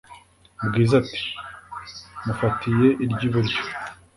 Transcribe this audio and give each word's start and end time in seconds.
bwiza 0.67 0.93
ati"mufatiye 1.01 2.87
iryiburyo" 3.03 3.59